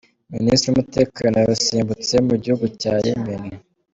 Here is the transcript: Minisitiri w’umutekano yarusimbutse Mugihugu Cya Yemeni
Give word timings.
Minisitiri 0.35 0.69
w’umutekano 0.69 1.35
yarusimbutse 1.37 2.13
Mugihugu 2.27 2.65
Cya 2.79 2.93
Yemeni 3.05 3.49